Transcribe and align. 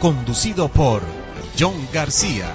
conducido 0.00 0.68
por 0.68 1.02
John 1.58 1.74
García. 1.92 2.54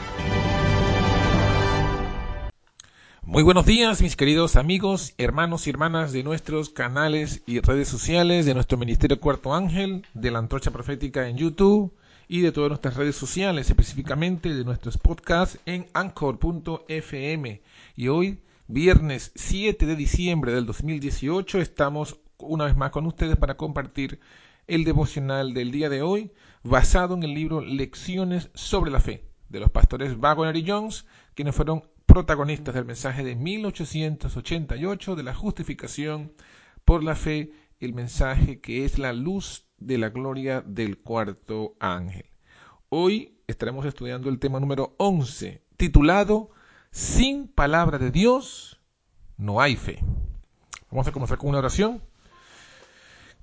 Muy 3.21 3.43
buenos 3.43 3.65
días, 3.65 4.01
mis 4.01 4.15
queridos 4.15 4.55
amigos, 4.55 5.13
hermanos 5.17 5.67
y 5.67 5.69
hermanas 5.69 6.13
de 6.13 6.23
nuestros 6.23 6.69
canales 6.69 7.41
y 7.45 7.59
redes 7.59 7.89
sociales, 7.89 8.45
de 8.45 8.53
nuestro 8.53 8.77
Ministerio 8.77 9.19
Cuarto 9.19 9.53
Ángel, 9.53 10.05
de 10.13 10.31
la 10.31 10.39
Antorcha 10.39 10.71
Profética 10.71 11.27
en 11.27 11.37
YouTube 11.37 11.93
y 12.29 12.41
de 12.41 12.53
todas 12.53 12.69
nuestras 12.69 12.95
redes 12.95 13.15
sociales, 13.15 13.69
específicamente 13.69 14.53
de 14.53 14.63
nuestros 14.63 14.97
podcasts 14.97 15.59
en 15.65 15.87
anchor.fm. 15.93 17.61
Y 17.97 18.07
hoy, 18.07 18.39
viernes 18.67 19.31
7 19.35 19.85
de 19.85 19.95
diciembre 19.97 20.53
del 20.53 20.65
2018, 20.65 21.59
estamos 21.59 22.17
una 22.37 22.65
vez 22.65 22.77
más 22.77 22.91
con 22.91 23.05
ustedes 23.05 23.35
para 23.35 23.57
compartir 23.57 24.19
el 24.67 24.83
devocional 24.83 25.53
del 25.53 25.71
día 25.71 25.89
de 25.89 26.01
hoy, 26.01 26.31
basado 26.63 27.15
en 27.15 27.23
el 27.23 27.33
libro 27.33 27.61
Lecciones 27.61 28.49
sobre 28.53 28.91
la 28.91 28.99
Fe, 28.99 29.29
de 29.49 29.59
los 29.59 29.71
pastores 29.71 30.19
Wagner 30.19 30.55
y 30.55 30.67
Jones, 30.67 31.05
quienes 31.35 31.55
fueron 31.55 31.83
protagonistas 32.05 32.75
del 32.75 32.85
mensaje 32.85 33.23
de 33.23 33.35
1888 33.35 35.15
de 35.15 35.23
la 35.23 35.33
justificación 35.33 36.33
por 36.85 37.03
la 37.03 37.15
fe, 37.15 37.51
el 37.79 37.93
mensaje 37.93 38.61
que 38.61 38.85
es 38.85 38.99
la 38.99 39.13
luz 39.13 39.65
de 39.77 39.97
la 39.97 40.09
gloria 40.09 40.61
del 40.61 40.99
cuarto 40.99 41.75
ángel. 41.79 42.25
Hoy 42.89 43.39
estaremos 43.47 43.85
estudiando 43.85 44.29
el 44.29 44.39
tema 44.39 44.59
número 44.59 44.95
11, 44.97 45.63
titulado 45.77 46.49
Sin 46.91 47.47
palabra 47.47 47.97
de 47.97 48.11
Dios 48.11 48.79
no 49.37 49.59
hay 49.59 49.75
fe. 49.75 49.99
Vamos 50.91 51.07
a 51.07 51.11
comenzar 51.11 51.37
con 51.37 51.49
una 51.49 51.59
oración. 51.59 52.01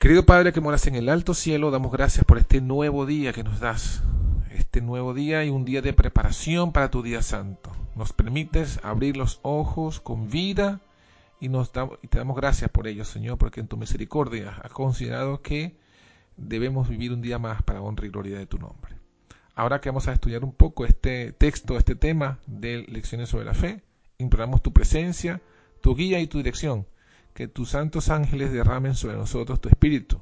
Querido 0.01 0.25
Padre 0.25 0.55
que 0.55 0.63
moras 0.63 0.87
en 0.87 0.95
el 0.95 1.11
alto 1.11 1.35
cielo, 1.35 1.71
damos 1.71 1.93
gracias 1.93 2.25
por 2.25 2.39
este 2.39 2.63
nuevo 2.63 3.05
día 3.05 3.35
que 3.35 3.45
nos 3.45 3.61
das. 3.61 4.03
Este 4.51 4.81
nuevo 4.81 5.13
día 5.13 5.45
y 5.45 5.51
un 5.51 5.67
día 5.67 5.83
de 5.83 5.93
preparación 5.93 6.73
para 6.73 6.91
tu 6.91 7.03
día 7.03 7.21
santo. 7.21 7.71
Nos 7.95 8.15
permites 8.15 8.81
abrir 8.83 9.19
los 9.19 9.41
ojos 9.43 10.01
con 10.01 10.31
vida 10.31 10.81
y, 11.39 11.51
nos 11.51 11.71
y 12.01 12.07
te 12.09 12.17
damos 12.17 12.35
gracias 12.35 12.71
por 12.71 12.87
ello, 12.87 13.05
Señor, 13.05 13.37
porque 13.37 13.61
en 13.61 13.69
tu 13.69 13.77
misericordia 13.77 14.59
has 14.65 14.73
considerado 14.73 15.43
que 15.43 15.77
debemos 16.39 16.89
vivir 16.89 17.13
un 17.13 17.21
día 17.21 17.39
más 17.39 17.63
para 17.63 17.83
honra 17.83 18.07
y 18.07 18.09
gloria 18.09 18.39
de 18.39 18.47
tu 18.47 18.57
nombre. 18.57 18.97
Ahora 19.55 19.83
que 19.83 19.91
vamos 19.91 20.09
a 20.09 20.15
estudiar 20.15 20.45
un 20.45 20.55
poco 20.55 20.87
este 20.87 21.33
texto, 21.33 21.77
este 21.77 21.95
tema 21.95 22.39
de 22.47 22.87
lecciones 22.89 23.29
sobre 23.29 23.45
la 23.45 23.53
fe, 23.53 23.83
imploramos 24.17 24.63
tu 24.63 24.73
presencia, 24.73 25.43
tu 25.83 25.95
guía 25.95 26.21
y 26.21 26.27
tu 26.27 26.39
dirección 26.39 26.87
que 27.35 27.49
tus 27.49 27.71
santos 27.71 28.09
ángeles 28.09 28.53
derramen 28.53 28.95
sobre 28.95 29.17
nosotros 29.17 29.61
tu 29.61 29.69
espíritu 29.69 30.21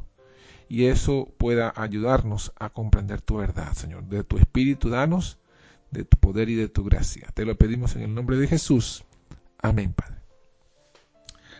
y 0.69 0.87
eso 0.87 1.33
pueda 1.39 1.73
ayudarnos 1.77 2.53
a 2.59 2.71
comprender 2.71 3.23
tu 3.23 3.39
verdad, 3.39 3.73
Señor. 3.73 4.05
De 4.05 4.23
tu 4.23 4.37
espíritu 4.37 4.91
danos, 4.91 5.39
de 5.91 6.05
tu 6.05 6.19
poder 6.19 6.51
y 6.51 6.55
de 6.55 6.69
tu 6.69 6.85
gracia. 6.85 7.29
Te 7.35 7.45
lo 7.45 7.57
pedimos 7.57 7.97
en 7.97 8.03
el 8.03 8.15
nombre 8.15 8.37
de 8.37 8.47
Jesús. 8.47 9.05
Amén, 9.61 9.95
Padre. 9.95 10.17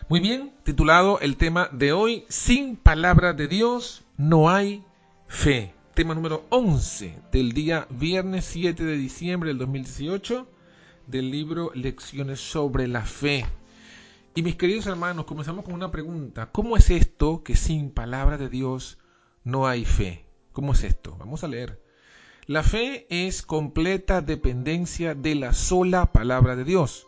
Muy 0.07 0.19
bien, 0.19 0.53
titulado 0.63 1.19
el 1.19 1.37
tema 1.37 1.69
de 1.71 1.91
hoy, 1.91 2.25
Sin 2.29 2.75
palabra 2.75 3.33
de 3.33 3.47
Dios 3.47 4.03
no 4.17 4.49
hay 4.49 4.83
fe. 5.27 5.73
Tema 5.93 6.15
número 6.15 6.45
11 6.49 7.17
del 7.31 7.51
día 7.53 7.87
viernes 7.89 8.45
7 8.45 8.83
de 8.83 8.95
diciembre 8.95 9.49
del 9.49 9.57
2018 9.57 10.47
del 11.07 11.31
libro 11.31 11.71
Lecciones 11.73 12.39
sobre 12.39 12.87
la 12.87 13.01
fe. 13.01 13.45
Y 14.35 14.43
mis 14.43 14.55
queridos 14.55 14.85
hermanos, 14.85 15.25
comenzamos 15.25 15.65
con 15.65 15.73
una 15.73 15.91
pregunta. 15.91 16.51
¿Cómo 16.51 16.77
es 16.77 16.91
esto 16.91 17.43
que 17.43 17.55
sin 17.55 17.89
palabra 17.89 18.37
de 18.37 18.47
Dios 18.47 18.99
no 19.43 19.67
hay 19.67 19.85
fe? 19.85 20.25
¿Cómo 20.51 20.73
es 20.73 20.83
esto? 20.83 21.15
Vamos 21.17 21.43
a 21.43 21.47
leer. 21.47 21.81
La 22.45 22.63
fe 22.63 23.07
es 23.09 23.41
completa 23.41 24.21
dependencia 24.21 25.15
de 25.15 25.35
la 25.35 25.53
sola 25.53 26.11
palabra 26.11 26.55
de 26.55 26.63
Dios 26.63 27.07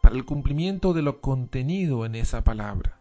para 0.00 0.16
el 0.16 0.24
cumplimiento 0.24 0.94
de 0.94 1.02
lo 1.02 1.20
contenido 1.20 2.06
en 2.06 2.14
esa 2.14 2.44
palabra. 2.44 2.98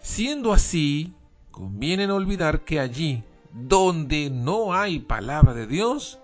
Siendo 0.00 0.52
así, 0.52 1.14
conviene 1.50 2.10
olvidar 2.10 2.64
que 2.64 2.80
allí 2.80 3.24
donde 3.54 4.30
no 4.30 4.74
hay 4.74 4.98
palabra 4.98 5.54
de 5.54 5.66
Dios, 5.66 6.18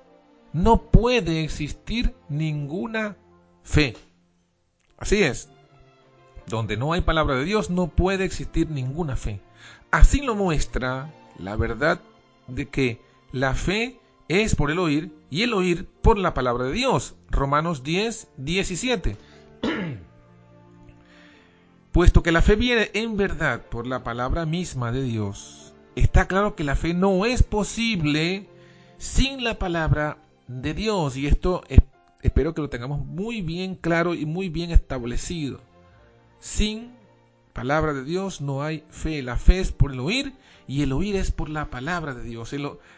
no 0.53 0.91
puede 0.91 1.45
existir 1.45 2.15
ninguna 2.29 3.17
fe. 3.63 3.95
Así 4.99 5.23
es, 5.23 5.49
donde 6.51 6.77
no 6.77 6.93
hay 6.93 7.01
palabra 7.01 7.37
de 7.37 7.45
Dios 7.45 7.71
no 7.71 7.87
puede 7.87 8.25
existir 8.25 8.69
ninguna 8.69 9.17
fe. 9.17 9.41
Así 9.91 10.21
lo 10.21 10.35
muestra 10.35 11.13
la 11.39 11.57
verdad 11.57 12.01
de 12.49 12.69
que 12.69 13.01
la 13.33 13.55
fe 13.55 13.99
es 14.29 14.55
por 14.55 14.71
el 14.71 14.79
oír 14.79 15.13
y 15.31 15.43
el 15.43 15.55
oír 15.55 15.87
por 16.03 16.19
la 16.19 16.35
palabra 16.35 16.65
de 16.65 16.73
Dios. 16.73 17.15
Romanos 17.31 17.83
10, 17.83 18.29
17. 18.37 19.17
Puesto 21.93 22.23
que 22.23 22.33
la 22.33 22.43
fe 22.43 22.57
viene 22.57 22.91
en 22.95 23.17
verdad 23.17 23.63
por 23.63 23.87
la 23.87 24.05
palabra 24.05 24.47
misma 24.47 24.93
de 24.93 25.03
Dios, 25.03 25.75
está 25.97 26.29
claro 26.29 26.55
que 26.55 26.63
la 26.63 26.77
fe 26.77 26.95
no 26.95 27.27
es 27.27 27.43
posible 27.43 28.49
sin 28.99 29.43
la 29.43 29.59
palabra 29.59 30.19
de 30.47 30.75
Dios. 30.75 31.17
Y 31.17 31.27
esto 31.27 31.65
espero 32.23 32.55
que 32.55 32.63
lo 32.63 32.71
tengamos 32.71 33.05
muy 33.05 33.43
bien 33.43 33.75
claro 33.75 34.15
y 34.15 34.27
muy 34.27 34.49
bien 34.49 34.71
establecido. 34.71 35.61
Sin 36.41 36.93
palabra 37.53 37.93
de 37.93 38.05
Dios 38.05 38.41
no 38.41 38.63
hay 38.63 38.85
fe. 38.91 39.23
La 39.23 39.37
fe 39.37 39.61
es 39.61 39.73
por 39.73 39.93
el 39.93 40.01
oír 40.01 40.33
y 40.67 40.83
el 40.83 40.93
oír 40.93 41.17
es 41.17 41.31
por 41.31 41.51
la 41.51 41.69
palabra 41.71 42.15
de 42.15 42.23
Dios. 42.23 42.55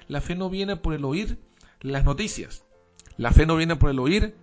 La 0.09 0.21
fe 0.21 0.37
no 0.37 0.49
viene 0.49 0.77
por 0.77 0.95
el 0.95 1.05
oír 1.05 1.39
las 1.81 2.05
noticias. 2.05 2.65
La 3.17 3.33
fe 3.33 3.45
no 3.45 3.57
viene 3.57 3.77
por 3.77 3.91
el 3.91 3.99
oír 3.99 4.37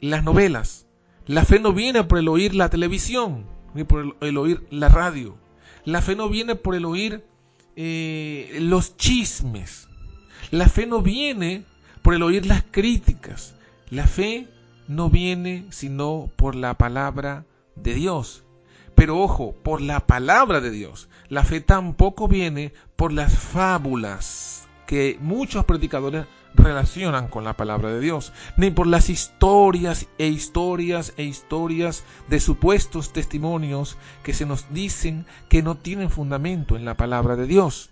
las 0.00 0.24
novelas. 0.24 0.86
La 1.26 1.44
fe 1.44 1.60
no 1.60 1.72
viene 1.72 2.04
por 2.04 2.18
el 2.18 2.28
oír 2.28 2.54
la 2.54 2.68
televisión, 2.68 3.46
ni 3.74 3.84
por 3.84 4.16
el, 4.20 4.36
oír 4.38 4.66
la 4.70 4.88
radio. 4.88 5.36
La 5.84 6.02
fe 6.02 6.16
no 6.16 6.28
viene 6.28 6.56
por 6.56 6.74
el 6.74 6.84
oír 6.84 7.24
eh, 7.76 8.58
los 8.60 8.96
chismes. 8.96 9.88
La 10.50 10.68
fe 10.68 10.86
no 10.86 11.02
viene 11.02 11.64
por 12.02 12.14
el 12.14 12.22
oír 12.22 12.46
las 12.46 12.64
críticas. 12.70 13.54
La 13.90 14.06
fe 14.06 14.48
no 14.88 15.10
viene 15.10 15.66
sino 15.70 16.30
por 16.36 16.54
la 16.54 16.74
palabra 16.74 17.44
de 17.76 17.94
Dios. 17.94 18.44
Pero 18.94 19.18
ojo, 19.20 19.54
por 19.62 19.80
la 19.80 20.06
palabra 20.06 20.60
de 20.60 20.70
Dios. 20.70 21.08
La 21.28 21.44
fe 21.44 21.60
tampoco 21.60 22.28
viene 22.28 22.72
por 22.96 23.12
las 23.12 23.38
fábulas 23.38 24.68
que 24.86 25.16
muchos 25.20 25.64
predicadores 25.64 26.26
relacionan 26.54 27.28
con 27.28 27.44
la 27.44 27.56
palabra 27.56 27.90
de 27.90 28.00
Dios, 28.00 28.32
ni 28.56 28.70
por 28.70 28.86
las 28.86 29.08
historias 29.08 30.06
e 30.18 30.26
historias 30.26 31.14
e 31.16 31.24
historias 31.24 32.04
de 32.28 32.40
supuestos 32.40 33.12
testimonios 33.12 33.96
que 34.22 34.34
se 34.34 34.44
nos 34.44 34.72
dicen 34.72 35.24
que 35.48 35.62
no 35.62 35.76
tienen 35.76 36.10
fundamento 36.10 36.76
en 36.76 36.84
la 36.84 36.96
palabra 36.96 37.36
de 37.36 37.46
Dios. 37.46 37.90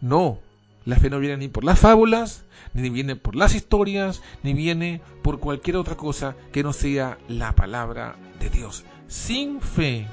No, 0.00 0.38
la 0.86 0.96
fe 0.96 1.10
no 1.10 1.18
viene 1.18 1.36
ni 1.36 1.48
por 1.48 1.64
las 1.64 1.80
fábulas, 1.80 2.44
ni 2.72 2.88
viene 2.90 3.16
por 3.16 3.34
las 3.34 3.56
historias, 3.56 4.22
ni 4.44 4.54
viene 4.54 5.02
por 5.22 5.40
cualquier 5.40 5.76
otra 5.76 5.96
cosa 5.96 6.36
que 6.52 6.62
no 6.62 6.72
sea 6.72 7.18
la 7.28 7.56
palabra 7.56 8.14
de 8.38 8.50
Dios. 8.50 8.84
Sin 9.08 9.60
fe, 9.60 10.06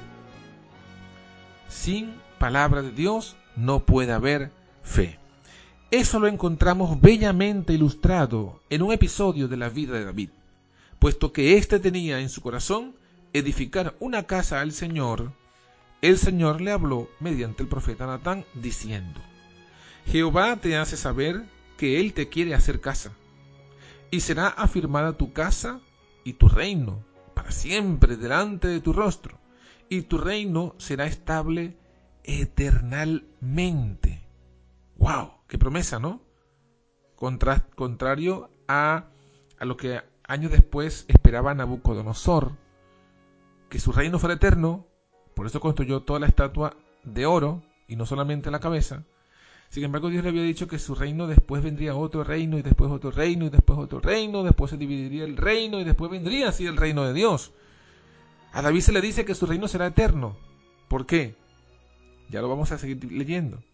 sin 1.68 2.12
palabra 2.38 2.82
de 2.82 2.90
Dios, 2.90 3.36
no 3.54 3.86
puede 3.86 4.12
haber 4.12 4.50
fe. 4.82 5.20
Eso 5.92 6.18
lo 6.18 6.26
encontramos 6.26 7.00
bellamente 7.00 7.72
ilustrado 7.72 8.60
en 8.68 8.82
un 8.82 8.92
episodio 8.92 9.46
de 9.46 9.56
la 9.56 9.68
vida 9.68 9.96
de 9.96 10.04
David. 10.04 10.30
puesto 10.98 11.32
que 11.32 11.56
éste 11.56 11.78
tenía 11.78 12.18
en 12.18 12.30
su 12.30 12.40
corazón 12.40 12.96
edificar 13.32 13.94
una 14.00 14.24
casa 14.24 14.60
al 14.60 14.72
Señor, 14.72 15.32
el 16.02 16.18
Señor 16.18 16.60
le 16.60 16.72
habló 16.72 17.08
mediante 17.20 17.62
el 17.62 17.68
profeta 17.68 18.06
Natán 18.06 18.44
diciendo, 18.54 19.20
Jehová 20.06 20.56
te 20.56 20.76
hace 20.76 20.96
saber 20.96 21.44
que 21.76 22.00
Él 22.00 22.12
te 22.12 22.28
quiere 22.28 22.54
hacer 22.54 22.80
casa, 22.80 23.12
y 24.10 24.20
será 24.20 24.48
afirmada 24.48 25.16
tu 25.16 25.32
casa 25.32 25.80
y 26.24 26.34
tu 26.34 26.48
reino 26.48 27.04
para 27.34 27.50
siempre 27.50 28.16
delante 28.16 28.68
de 28.68 28.80
tu 28.80 28.92
rostro, 28.92 29.38
y 29.88 30.02
tu 30.02 30.18
reino 30.18 30.74
será 30.78 31.06
estable 31.06 31.76
eternalmente. 32.22 34.22
¡Wow! 34.96 35.32
¡Qué 35.48 35.58
promesa, 35.58 35.98
¿no? 35.98 36.22
contrario 37.16 38.50
a, 38.68 39.06
a 39.58 39.64
lo 39.64 39.76
que 39.76 40.02
años 40.26 40.52
después 40.52 41.04
esperaba 41.08 41.54
Nabucodonosor, 41.54 42.52
que 43.70 43.80
su 43.80 43.92
reino 43.92 44.18
fuera 44.18 44.34
eterno, 44.34 44.86
por 45.34 45.46
eso 45.46 45.60
construyó 45.60 46.02
toda 46.02 46.20
la 46.20 46.26
estatua 46.26 46.76
de 47.02 47.26
oro, 47.26 47.62
y 47.86 47.96
no 47.96 48.06
solamente 48.06 48.50
la 48.50 48.60
cabeza. 48.60 49.04
Sin 49.74 49.82
embargo, 49.82 50.08
Dios 50.08 50.22
le 50.22 50.30
había 50.30 50.44
dicho 50.44 50.68
que 50.68 50.78
su 50.78 50.94
reino 50.94 51.26
después 51.26 51.60
vendría 51.60 51.96
otro 51.96 52.22
reino, 52.22 52.56
y 52.56 52.62
después 52.62 52.92
otro 52.92 53.10
reino, 53.10 53.46
y 53.46 53.50
después 53.50 53.76
otro 53.76 53.98
reino, 53.98 54.44
después 54.44 54.70
se 54.70 54.76
dividiría 54.76 55.24
el 55.24 55.36
reino, 55.36 55.80
y 55.80 55.84
después 55.84 56.12
vendría 56.12 56.50
así 56.50 56.64
el 56.64 56.76
reino 56.76 57.02
de 57.02 57.12
Dios. 57.12 57.50
A 58.52 58.62
David 58.62 58.82
se 58.82 58.92
le 58.92 59.00
dice 59.00 59.24
que 59.24 59.34
su 59.34 59.46
reino 59.46 59.66
será 59.66 59.88
eterno. 59.88 60.36
¿Por 60.86 61.06
qué? 61.06 61.34
Ya 62.30 62.40
lo 62.40 62.48
vamos 62.48 62.70
a 62.70 62.78
seguir 62.78 63.02
leyendo. 63.10 63.64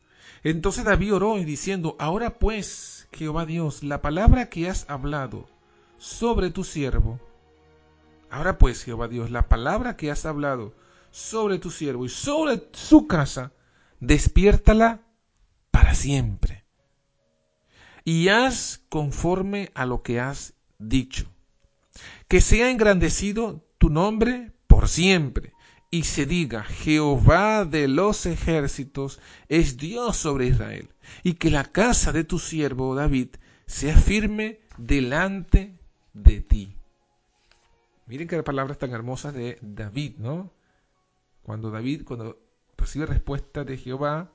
Entonces 0.43 0.85
David 0.85 1.17
oró 1.17 1.37
y 1.37 1.45
diciendo, 1.45 1.97
ahora 1.99 2.39
pues, 2.39 3.07
Jehová 3.13 3.45
Dios, 3.45 3.83
la 3.83 4.01
palabra 4.01 4.49
que 4.49 4.71
has 4.71 4.89
hablado 4.89 5.51
sobre 5.99 6.49
tu 6.49 6.65
siervo, 6.65 7.21
ahora 8.31 8.57
pues, 8.57 8.85
Jehová 8.85 9.07
Dios, 9.07 9.31
la 9.31 9.51
palabra 9.51 9.99
que 9.99 10.11
has 10.11 10.25
hablado 10.25 10.73
sobre 11.11 11.59
tu 11.59 11.71
siervo 11.71 12.07
y 12.07 12.09
sobre 12.09 12.69
su 12.73 13.07
casa, 13.07 13.53
despiértala 14.01 15.03
siempre. 15.95 16.65
Y 18.05 18.29
haz 18.29 18.83
conforme 18.89 19.71
a 19.75 19.87
lo 19.87 20.03
que 20.03 20.21
has 20.21 20.55
dicho. 20.79 21.31
Que 22.29 22.41
sea 22.41 22.71
engrandecido 22.71 23.65
tu 23.79 23.91
nombre 23.91 24.53
por 24.67 24.89
siempre 24.89 25.53
y 25.91 26.05
se 26.05 26.25
diga, 26.25 26.63
Jehová 26.63 27.65
de 27.65 27.89
los 27.89 28.25
ejércitos 28.27 29.21
es 29.49 29.77
Dios 29.77 30.17
sobre 30.17 30.47
Israel, 30.47 30.89
y 31.25 31.35
que 31.35 31.51
la 31.51 31.65
casa 31.65 32.13
de 32.13 32.23
tu 32.23 32.39
siervo 32.39 32.95
David 32.95 33.31
sea 33.67 33.97
firme 33.97 34.61
delante 34.79 35.79
de 36.13 36.41
ti. 36.41 36.77
Miren 38.07 38.29
que 38.29 38.43
palabras 38.43 38.79
tan 38.79 38.93
hermosas 38.93 39.35
de 39.35 39.59
David, 39.63 40.17
¿no? 40.19 40.53
Cuando 41.43 41.71
David, 41.71 42.05
cuando 42.05 42.39
recibe 42.77 43.07
respuesta 43.07 43.65
de 43.65 43.77
Jehová, 43.77 44.33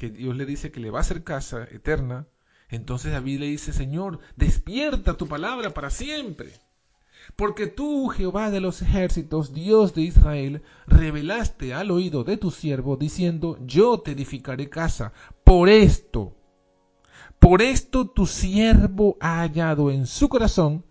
que 0.00 0.08
Dios 0.08 0.34
le 0.34 0.46
dice 0.46 0.72
que 0.72 0.80
le 0.80 0.88
va 0.88 1.00
a 1.00 1.02
hacer 1.02 1.24
casa 1.24 1.64
eterna, 1.70 2.26
entonces 2.70 3.12
David 3.12 3.40
le 3.40 3.46
dice, 3.48 3.74
Señor, 3.74 4.18
despierta 4.34 5.18
tu 5.18 5.28
palabra 5.28 5.74
para 5.74 5.90
siempre. 5.90 6.54
Porque 7.36 7.66
tú, 7.66 8.08
Jehová 8.08 8.50
de 8.50 8.60
los 8.60 8.80
ejércitos, 8.80 9.52
Dios 9.52 9.92
de 9.92 10.00
Israel, 10.00 10.62
revelaste 10.86 11.74
al 11.74 11.90
oído 11.90 12.24
de 12.24 12.38
tu 12.38 12.50
siervo, 12.50 12.96
diciendo, 12.96 13.58
yo 13.66 14.00
te 14.00 14.12
edificaré 14.12 14.70
casa. 14.70 15.12
Por 15.44 15.68
esto, 15.68 16.34
por 17.38 17.60
esto 17.60 18.08
tu 18.08 18.24
siervo 18.24 19.18
ha 19.20 19.40
hallado 19.40 19.90
en 19.90 20.06
su 20.06 20.30
corazón 20.30 20.86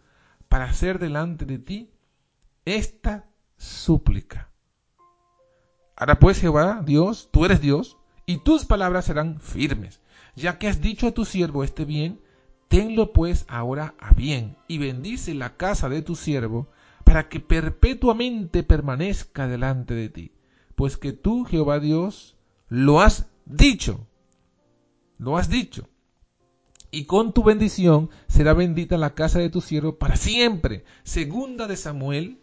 para 0.49 0.65
hacer 0.65 0.99
delante 0.99 1.45
de 1.45 1.57
ti 1.57 1.89
esta 2.63 3.27
súplica. 3.57 4.51
Ahora 5.95 6.19
pues, 6.19 6.39
Jehová, 6.39 6.83
Dios, 6.85 7.29
tú 7.31 7.45
eres 7.45 7.59
Dios, 7.59 7.97
y 8.29 8.37
tus 8.37 8.63
palabras 8.63 9.05
serán 9.05 9.39
firmes, 9.39 10.01
ya 10.35 10.59
que 10.59 10.67
has 10.67 10.81
dicho 10.81 11.07
a 11.07 11.13
tu 11.13 11.25
siervo 11.25 11.63
este 11.63 11.83
bien, 11.83 12.21
Tenlo 12.67 13.11
pues 13.11 13.43
ahora 13.47 13.95
a 13.97 14.13
bien, 14.13 14.55
y 14.67 14.77
bendice 14.77 15.33
la 15.33 15.57
casa 15.57 15.89
de 15.89 16.03
tu 16.03 16.15
siervo, 16.15 16.69
para 17.03 17.27
que 17.27 17.39
perpetuamente 17.39 18.61
permanezca 18.61 19.47
delante 19.47 19.95
de 19.95 20.09
ti, 20.09 20.31
pues 20.75 20.95
que 20.95 21.11
tú, 21.11 21.43
Jehová 21.43 21.79
Dios, 21.79 22.37
lo 22.67 23.01
has 23.01 23.25
dicho, 23.45 24.05
lo 25.17 25.35
has 25.35 25.49
dicho. 25.49 25.89
Y 26.91 27.05
con 27.05 27.33
tu 27.33 27.41
bendición 27.41 28.11
será 28.27 28.53
bendita 28.53 28.99
la 28.99 29.15
casa 29.15 29.39
de 29.39 29.49
tu 29.49 29.59
siervo 29.59 29.97
para 29.97 30.17
siempre. 30.17 30.83
Segunda 31.01 31.65
de 31.65 31.77
Samuel, 31.77 32.37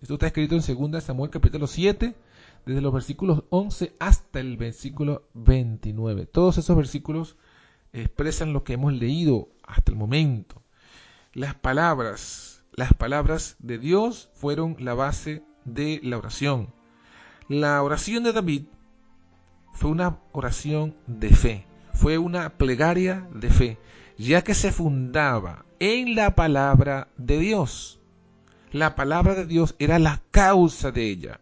esto 0.00 0.14
está 0.14 0.28
escrito 0.28 0.54
en 0.54 0.62
Segunda 0.62 0.98
de 0.98 1.04
Samuel 1.04 1.30
capítulo 1.30 1.66
7, 1.66 2.14
desde 2.66 2.80
los 2.80 2.92
versículos 2.92 3.44
11 3.50 3.94
hasta 3.98 4.40
el 4.40 4.56
versículo 4.56 5.28
29. 5.34 6.26
Todos 6.26 6.58
esos 6.58 6.76
versículos 6.76 7.36
expresan 7.92 8.52
lo 8.52 8.64
que 8.64 8.74
hemos 8.74 8.92
leído 8.92 9.48
hasta 9.62 9.92
el 9.92 9.98
momento. 9.98 10.62
Las 11.32 11.54
palabras, 11.54 12.64
las 12.72 12.92
palabras 12.94 13.56
de 13.58 13.78
Dios 13.78 14.30
fueron 14.34 14.76
la 14.78 14.94
base 14.94 15.42
de 15.64 16.00
la 16.02 16.18
oración. 16.18 16.72
La 17.48 17.82
oración 17.82 18.24
de 18.24 18.32
David 18.32 18.64
fue 19.72 19.90
una 19.90 20.18
oración 20.32 20.94
de 21.06 21.30
fe, 21.30 21.66
fue 21.92 22.18
una 22.18 22.50
plegaria 22.50 23.28
de 23.34 23.50
fe, 23.50 23.78
ya 24.16 24.42
que 24.42 24.54
se 24.54 24.72
fundaba 24.72 25.64
en 25.80 26.14
la 26.14 26.34
palabra 26.34 27.08
de 27.16 27.38
Dios. 27.38 28.00
La 28.70 28.94
palabra 28.94 29.34
de 29.34 29.46
Dios 29.46 29.74
era 29.78 29.98
la 29.98 30.22
causa 30.30 30.92
de 30.92 31.08
ella, 31.08 31.40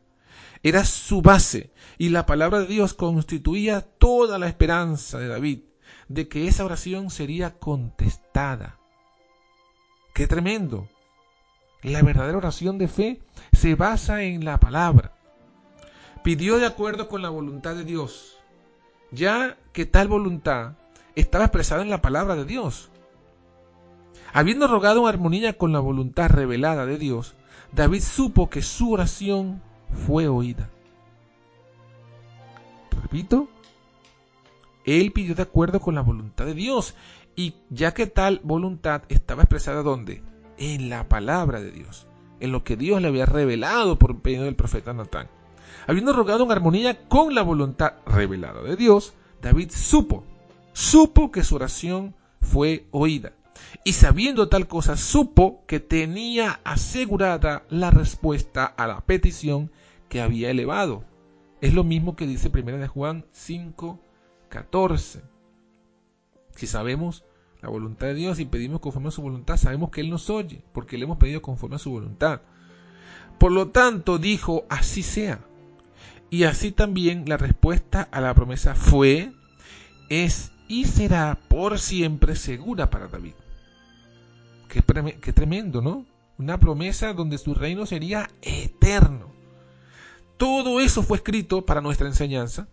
era 0.63 0.85
su 0.85 1.23
base, 1.23 1.73
y 1.99 2.11
la 2.11 2.27
palabra 2.27 2.61
de 2.61 2.67
Dios 2.67 2.95
constituía 2.95 3.81
toda 3.81 4.39
la 4.39 4.47
esperanza 4.47 5.19
de 5.19 5.29
David 5.29 5.61
de 6.09 6.29
que 6.29 6.49
esa 6.49 6.65
oración 6.65 7.11
sería 7.11 7.59
contestada. 7.59 8.79
¡Qué 10.13 10.27
tremendo! 10.27 10.89
La 11.83 12.03
verdadera 12.03 12.37
oración 12.37 12.79
de 12.79 12.89
fe 12.89 13.23
se 13.53 13.77
basa 13.77 14.23
en 14.23 14.45
la 14.45 14.59
palabra. 14.59 15.15
Pidió 16.25 16.59
de 16.59 16.67
acuerdo 16.67 17.09
con 17.09 17.23
la 17.23 17.31
voluntad 17.31 17.77
de 17.77 17.85
Dios, 17.85 18.37
ya 19.13 19.57
que 19.73 19.87
tal 19.87 20.09
voluntad 20.09 20.73
estaba 21.15 21.45
expresada 21.45 21.83
en 21.83 21.91
la 21.91 22.03
palabra 22.03 22.35
de 22.35 22.45
Dios. 22.45 22.91
Habiendo 24.33 24.67
rogado 24.67 25.03
en 25.03 25.15
armonía 25.15 25.57
con 25.57 25.73
la 25.73 25.81
voluntad 25.81 26.29
revelada 26.29 26.87
de 26.87 26.99
Dios, 26.99 27.35
David 27.73 28.03
supo 28.03 28.51
que 28.51 28.63
su 28.63 28.93
oración 28.93 29.63
fue 29.93 30.29
oída. 30.29 30.71
Repito, 33.03 33.49
él 34.85 35.13
pidió 35.13 35.35
de 35.35 35.43
acuerdo 35.43 35.81
con 35.81 35.95
la 35.95 36.01
voluntad 36.03 36.47
de 36.47 36.55
Dios. 36.55 36.95
Y 37.37 37.55
ya 37.71 37.95
que 37.95 38.07
tal 38.07 38.41
voluntad 38.43 39.03
estaba 39.09 39.43
expresada 39.43 39.83
¿dónde? 39.83 40.23
En 40.59 40.91
la 40.91 41.09
palabra 41.09 41.61
de 41.61 41.71
Dios. 41.71 42.07
En 42.41 42.53
lo 42.53 42.65
que 42.65 42.77
Dios 42.77 43.01
le 43.01 43.09
había 43.09 43.27
revelado 43.27 43.99
por 43.99 44.23
medio 44.23 44.43
del 44.43 44.57
profeta 44.57 44.93
Natán. 44.93 45.29
Habiendo 45.87 46.13
rogado 46.13 46.45
en 46.45 46.53
armonía 46.53 47.09
con 47.09 47.35
la 47.35 47.43
voluntad 47.43 47.95
revelada 48.07 48.63
de 48.63 48.77
Dios, 48.77 49.15
David 49.41 49.71
supo, 49.71 50.25
supo 50.73 51.31
que 51.31 51.45
su 51.45 51.57
oración 51.57 52.15
fue 52.41 52.87
oída. 52.91 53.33
Y 53.85 53.93
sabiendo 53.93 54.49
tal 54.49 54.67
cosa, 54.69 54.97
supo 54.97 55.65
que 55.67 55.81
tenía 55.81 56.61
asegurada 56.65 57.65
la 57.69 57.91
respuesta 57.91 58.65
a 58.65 58.87
la 58.87 59.01
petición 59.01 59.71
que 60.09 60.21
había 60.21 60.51
elevado. 60.51 61.05
Es 61.61 61.75
lo 61.75 61.85
mismo 61.85 62.17
que 62.17 62.27
dice 62.27 62.51
1 62.53 62.79
de 62.79 62.89
Juan 62.89 63.25
5, 63.33 64.01
14. 64.49 65.23
Si 66.57 66.67
sabemos 66.67 67.25
la 67.63 67.69
voluntad 67.69 68.09
de 68.09 68.15
Dios 68.15 68.39
y 68.39 68.45
pedimos 68.45 68.81
conforme 68.81 69.09
a 69.09 69.13
su 69.13 69.23
voluntad, 69.23 69.57
sabemos 69.57 69.91
que 69.91 70.01
Él 70.01 70.11
nos 70.11 70.31
oye, 70.31 70.63
porque 70.73 70.99
le 70.99 71.05
hemos 71.05 71.19
pedido 71.19 71.43
conforme 71.43 71.77
a 71.77 71.79
su 71.79 71.91
voluntad. 71.91 72.41
Por 73.39 73.53
lo 73.53 73.69
tanto, 73.69 74.19
dijo, 74.19 74.67
así 74.69 75.03
sea. 75.03 75.41
Y 76.29 76.45
así 76.45 76.73
también 76.73 77.25
la 77.27 77.37
respuesta 77.37 78.09
a 78.13 78.21
la 78.21 78.35
promesa 78.35 78.75
fue, 78.75 79.33
es 80.09 80.53
y 80.69 80.85
será 80.85 81.39
por 81.49 81.79
siempre 81.79 82.37
segura 82.37 82.91
para 82.91 83.09
David. 83.09 83.33
Qué, 84.71 85.33
tremendo, 85.33 85.83
¿no? 85.83 86.07
Una 86.39 86.59
promesa 86.61 87.13
donde 87.13 87.39
su 87.39 87.55
reino 87.55 87.87
sería 87.87 88.31
eterno. 88.41 89.27
Todo 90.37 90.81
eso 90.81 91.03
fue 91.03 91.17
escrito 91.17 91.67
para 91.67 91.81
nuestra 91.81 92.07
enseñanza 92.07 92.69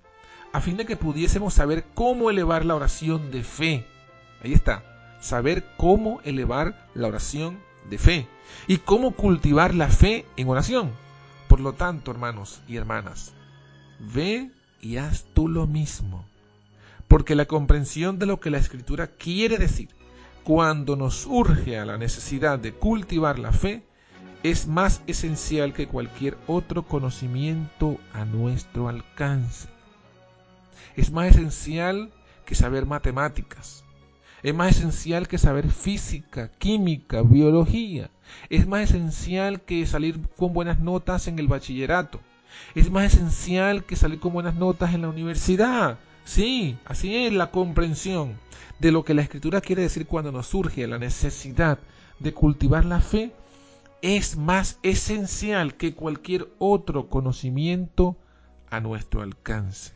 a 0.53 0.61
fin 0.61 0.77
de 0.77 0.85
que 0.85 0.95
pudiésemos 0.95 1.55
saber 1.55 1.85
cómo 1.95 2.29
elevar 2.29 2.65
la 2.65 2.75
oración 2.75 3.31
de 3.31 3.43
fe. 3.43 3.83
Ahí 4.43 4.53
está, 4.53 4.83
saber 5.21 5.65
cómo 5.75 6.21
elevar 6.23 6.87
la 6.93 7.07
oración 7.07 7.59
de 7.89 7.97
fe 7.97 8.27
y 8.67 8.77
cómo 8.77 9.15
cultivar 9.15 9.73
la 9.73 9.89
fe 9.89 10.25
en 10.37 10.49
oración. 10.49 10.91
Por 11.47 11.59
lo 11.59 11.73
tanto, 11.73 12.11
hermanos 12.11 12.61
y 12.67 12.77
hermanas, 12.77 13.33
ve 13.99 14.51
y 14.81 14.97
haz 14.97 15.25
tú 15.33 15.47
lo 15.47 15.65
mismo. 15.65 16.25
Porque 17.07 17.33
la 17.33 17.45
comprensión 17.45 18.19
de 18.19 18.27
lo 18.27 18.39
que 18.39 18.51
la 18.51 18.59
escritura 18.59 19.07
quiere 19.07 19.57
decir 19.57 19.96
cuando 20.47 20.95
nos 20.95 21.25
urge 21.25 21.77
a 21.77 21.83
la 21.83 21.97
necesidad 21.97 22.57
de 22.57 22.71
cultivar 22.71 23.37
la 23.37 23.51
fe 23.51 23.83
es 24.43 24.65
más 24.65 25.01
esencial 25.05 25.73
que 25.73 25.89
cualquier 25.89 26.37
otro 26.47 26.83
conocimiento 26.83 27.97
a 28.13 28.23
nuestro 28.23 28.87
alcance. 28.87 29.67
Es 30.95 31.11
más 31.11 31.31
esencial 31.31 32.13
que 32.45 32.55
saber 32.55 32.85
matemáticas. 32.85 33.83
Es 34.41 34.55
más 34.55 34.77
esencial 34.77 35.27
que 35.27 35.37
saber 35.37 35.69
física, 35.69 36.49
química, 36.49 37.23
biología. 37.23 38.09
Es 38.49 38.65
más 38.67 38.83
esencial 38.91 39.59
que 39.59 39.85
salir 39.85 40.29
con 40.37 40.53
buenas 40.53 40.79
notas 40.79 41.27
en 41.27 41.39
el 41.39 41.49
bachillerato. 41.49 42.21
Es 42.73 42.89
más 42.89 43.13
esencial 43.13 43.83
que 43.83 43.97
salir 43.97 44.21
con 44.21 44.31
buenas 44.31 44.55
notas 44.55 44.93
en 44.93 45.01
la 45.01 45.09
universidad. 45.09 45.99
Sí, 46.27 46.77
así 46.83 47.25
es 47.25 47.31
la 47.31 47.51
comprensión 47.51 48.35
de 48.79 48.91
lo 48.91 49.05
que 49.05 49.13
la 49.13 49.21
escritura 49.21 49.61
quiere 49.61 49.83
decir 49.83 50.05
cuando 50.05 50.33
nos 50.33 50.47
surge 50.47 50.85
la 50.85 50.99
necesidad 50.99 51.79
de 52.19 52.33
cultivar 52.33 52.83
la 52.83 52.99
fe 52.99 53.31
es 54.01 54.35
más 54.35 54.77
esencial 54.83 55.75
que 55.75 55.95
cualquier 55.95 56.49
otro 56.59 57.07
conocimiento 57.07 58.17
a 58.69 58.81
nuestro 58.81 59.21
alcance. 59.21 59.93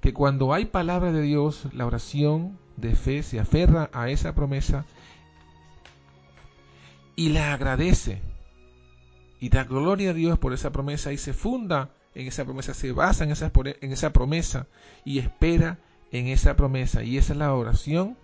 que 0.00 0.12
cuando 0.12 0.52
hay 0.52 0.64
palabra 0.64 1.12
de 1.12 1.22
Dios, 1.22 1.68
la 1.72 1.86
oración 1.86 2.58
de 2.76 2.96
fe 2.96 3.22
se 3.22 3.38
aferra 3.38 3.90
a 3.92 4.10
esa 4.10 4.34
promesa 4.34 4.84
y 7.14 7.28
la 7.28 7.54
agradece 7.54 8.20
y 9.38 9.50
da 9.50 9.62
gloria 9.62 10.10
a 10.10 10.14
Dios 10.14 10.36
por 10.40 10.52
esa 10.52 10.72
promesa 10.72 11.12
y 11.12 11.16
se 11.16 11.32
funda 11.32 11.90
en 12.16 12.26
esa 12.26 12.44
promesa, 12.44 12.74
se 12.74 12.90
basa 12.90 13.22
en 13.22 13.30
esa, 13.30 13.52
en 13.54 13.92
esa 13.92 14.12
promesa 14.12 14.66
y 15.04 15.20
espera 15.20 15.78
en 16.10 16.26
esa 16.26 16.56
promesa. 16.56 17.04
Y 17.04 17.18
esa 17.18 17.34
es 17.34 17.38
la 17.38 17.54
oración 17.54 18.18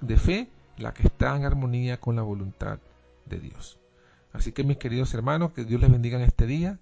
de 0.00 0.16
fe, 0.16 0.48
la 0.78 0.94
que 0.94 1.02
está 1.02 1.36
en 1.36 1.44
armonía 1.44 2.00
con 2.00 2.16
la 2.16 2.22
voluntad 2.22 2.78
de 3.26 3.40
Dios. 3.40 3.78
Así 4.32 4.52
que 4.52 4.64
mis 4.64 4.78
queridos 4.78 5.12
hermanos, 5.12 5.52
que 5.52 5.66
Dios 5.66 5.82
les 5.82 5.92
bendiga 5.92 6.16
en 6.16 6.24
este 6.24 6.46
día, 6.46 6.78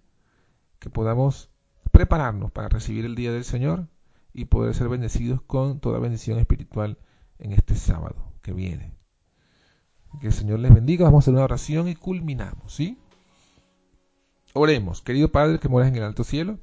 que 0.78 0.90
podamos 0.90 1.50
prepararnos 1.96 2.52
para 2.52 2.68
recibir 2.68 3.06
el 3.06 3.14
día 3.14 3.32
del 3.32 3.44
Señor 3.44 3.88
y 4.34 4.44
poder 4.44 4.74
ser 4.74 4.90
bendecidos 4.90 5.40
con 5.40 5.80
toda 5.80 5.98
bendición 5.98 6.38
espiritual 6.38 6.98
en 7.38 7.54
este 7.54 7.74
sábado 7.74 8.34
que 8.42 8.52
viene. 8.52 8.92
Que 10.20 10.26
el 10.26 10.34
Señor 10.34 10.58
les 10.58 10.74
bendiga. 10.74 11.06
Vamos 11.06 11.22
a 11.22 11.24
hacer 11.24 11.32
una 11.32 11.44
oración 11.44 11.88
y 11.88 11.94
culminamos, 11.94 12.74
¿sí? 12.74 12.98
Oremos, 14.52 15.00
querido 15.00 15.32
Padre 15.32 15.58
que 15.58 15.70
moras 15.70 15.88
en 15.88 15.96
el 15.96 16.02
alto 16.02 16.22
cielo. 16.22 16.58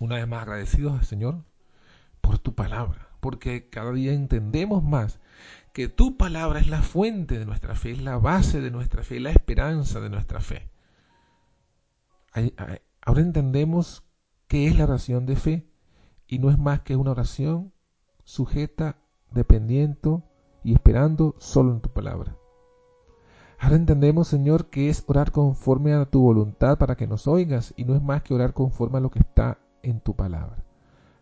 Una 0.00 0.16
vez 0.16 0.26
más 0.26 0.42
agradecidos 0.42 0.98
al 0.98 1.04
Señor 1.04 1.44
por 2.20 2.40
tu 2.40 2.56
palabra, 2.56 3.10
porque 3.20 3.68
cada 3.70 3.92
día 3.92 4.12
entendemos 4.12 4.82
más 4.82 5.20
que 5.72 5.86
tu 5.86 6.16
palabra 6.16 6.58
es 6.58 6.66
la 6.66 6.82
fuente 6.82 7.38
de 7.38 7.46
nuestra 7.46 7.76
fe, 7.76 7.92
es 7.92 8.02
la 8.02 8.18
base 8.18 8.60
de 8.60 8.72
nuestra 8.72 9.04
fe, 9.04 9.20
la 9.20 9.30
esperanza 9.30 10.00
de 10.00 10.10
nuestra 10.10 10.40
fe. 10.40 10.68
Ahora 13.00 13.20
entendemos 13.20 14.03
es 14.54 14.76
la 14.76 14.84
oración 14.84 15.26
de 15.26 15.36
fe 15.36 15.68
y 16.26 16.38
no 16.38 16.50
es 16.50 16.58
más 16.58 16.80
que 16.80 16.96
una 16.96 17.10
oración 17.10 17.72
sujeta, 18.24 18.96
dependiente 19.32 20.22
y 20.62 20.74
esperando 20.74 21.34
solo 21.38 21.72
en 21.72 21.80
tu 21.80 21.90
palabra. 21.90 22.36
Ahora 23.58 23.76
entendemos, 23.76 24.28
Señor, 24.28 24.70
que 24.70 24.88
es 24.88 25.04
orar 25.06 25.32
conforme 25.32 25.94
a 25.94 26.04
tu 26.06 26.20
voluntad 26.20 26.78
para 26.78 26.96
que 26.96 27.06
nos 27.06 27.26
oigas 27.26 27.74
y 27.76 27.84
no 27.84 27.94
es 27.94 28.02
más 28.02 28.22
que 28.22 28.34
orar 28.34 28.52
conforme 28.52 28.98
a 28.98 29.00
lo 29.00 29.10
que 29.10 29.20
está 29.20 29.58
en 29.82 30.00
tu 30.00 30.14
palabra. 30.14 30.64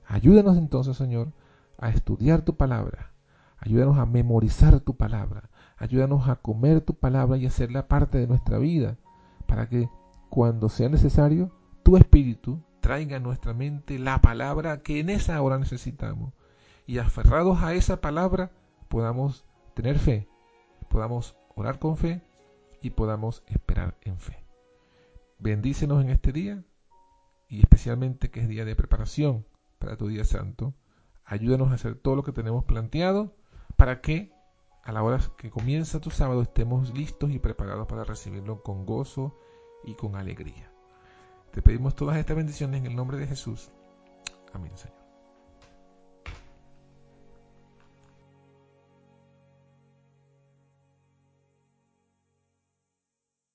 Ayúdanos 0.06 0.56
entonces, 0.56 0.96
Señor, 0.96 1.32
a 1.78 1.90
estudiar 1.90 2.42
tu 2.42 2.56
palabra. 2.56 3.12
Ayúdanos 3.58 3.96
a 3.98 4.06
memorizar 4.06 4.80
tu 4.80 4.96
palabra. 4.96 5.50
Ayúdanos 5.76 6.28
a 6.28 6.36
comer 6.36 6.80
tu 6.80 6.94
palabra 6.94 7.36
y 7.36 7.46
hacerla 7.46 7.88
parte 7.88 8.18
de 8.18 8.26
nuestra 8.26 8.58
vida 8.58 8.98
para 9.46 9.68
que 9.68 9.88
cuando 10.30 10.68
sea 10.68 10.88
necesario, 10.88 11.50
tu 11.82 11.96
espíritu 11.96 12.60
traiga 12.82 13.16
a 13.16 13.20
nuestra 13.20 13.54
mente 13.54 13.98
la 13.98 14.20
palabra 14.20 14.82
que 14.82 15.00
en 15.00 15.08
esa 15.08 15.40
hora 15.40 15.56
necesitamos. 15.56 16.34
Y 16.86 16.98
aferrados 16.98 17.62
a 17.62 17.72
esa 17.72 18.02
palabra 18.02 18.50
podamos 18.88 19.46
tener 19.72 19.98
fe, 19.98 20.28
podamos 20.90 21.34
orar 21.54 21.78
con 21.78 21.96
fe 21.96 22.20
y 22.82 22.90
podamos 22.90 23.42
esperar 23.46 23.96
en 24.02 24.18
fe. 24.18 24.44
Bendícenos 25.38 26.02
en 26.02 26.10
este 26.10 26.32
día 26.32 26.62
y 27.48 27.60
especialmente 27.60 28.30
que 28.30 28.40
es 28.40 28.48
día 28.48 28.64
de 28.64 28.76
preparación 28.76 29.46
para 29.78 29.96
tu 29.96 30.08
día 30.08 30.24
santo. 30.24 30.74
Ayúdanos 31.24 31.70
a 31.70 31.74
hacer 31.74 31.94
todo 31.94 32.16
lo 32.16 32.24
que 32.24 32.32
tenemos 32.32 32.64
planteado 32.64 33.34
para 33.76 34.00
que 34.00 34.32
a 34.82 34.90
la 34.90 35.02
hora 35.04 35.20
que 35.36 35.50
comienza 35.50 36.00
tu 36.00 36.10
sábado 36.10 36.42
estemos 36.42 36.92
listos 36.92 37.30
y 37.30 37.38
preparados 37.38 37.86
para 37.86 38.04
recibirlo 38.04 38.62
con 38.64 38.84
gozo 38.84 39.38
y 39.84 39.94
con 39.94 40.16
alegría. 40.16 40.71
Te 41.52 41.60
pedimos 41.60 41.94
todas 41.94 42.16
estas 42.16 42.36
bendiciones 42.36 42.80
en 42.80 42.86
el 42.86 42.96
nombre 42.96 43.18
de 43.18 43.26
Jesús. 43.26 43.70
Amén, 44.52 44.72
Señor. 44.76 45.01